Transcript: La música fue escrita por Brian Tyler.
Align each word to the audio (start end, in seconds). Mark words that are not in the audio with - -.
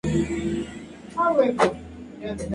La 0.03 0.11
música 0.13 0.33
fue 0.33 0.61
escrita 1.45 1.71
por 1.73 1.75
Brian 2.17 2.35
Tyler. 2.37 2.49